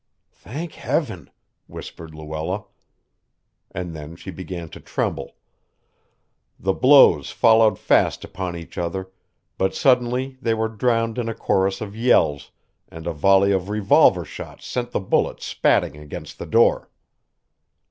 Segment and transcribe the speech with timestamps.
[0.33, 1.29] "Thank Heaven!"
[1.67, 2.65] whispered Luella.
[3.69, 5.35] And then she began to tremble.
[6.59, 9.11] The blows followed fast upon each other,
[9.59, 12.49] but suddenly they were drowned in a chorus of yells,
[12.89, 16.89] and a volley of revolver shots sent the bullets spatting against the door.